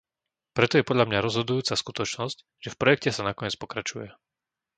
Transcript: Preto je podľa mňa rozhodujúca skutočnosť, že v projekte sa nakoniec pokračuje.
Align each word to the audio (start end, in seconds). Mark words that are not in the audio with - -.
Preto 0.57 0.73
je 0.81 0.87
podľa 0.89 1.05
mňa 1.07 1.19
rozhodujúca 1.27 1.73
skutočnosť, 1.81 2.37
že 2.63 2.71
v 2.73 2.79
projekte 2.81 3.09
sa 3.13 3.21
nakoniec 3.29 3.53
pokračuje. 3.63 4.09